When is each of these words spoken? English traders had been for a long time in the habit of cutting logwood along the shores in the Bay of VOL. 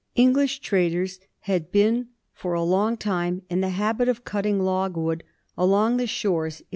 English 0.15 0.61
traders 0.61 1.19
had 1.41 1.71
been 1.71 2.07
for 2.33 2.55
a 2.55 2.63
long 2.63 2.97
time 2.97 3.43
in 3.51 3.61
the 3.61 3.69
habit 3.69 4.09
of 4.09 4.25
cutting 4.25 4.59
logwood 4.59 5.21
along 5.55 5.97
the 5.97 6.07
shores 6.07 6.21
in 6.23 6.41
the 6.41 6.63
Bay 6.63 6.63
of 6.63 6.67
VOL. 6.69 6.69